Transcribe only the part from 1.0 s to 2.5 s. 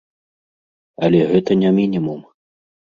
Але гэта не мінімум.